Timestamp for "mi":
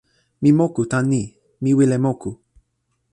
0.41-0.49, 1.61-1.69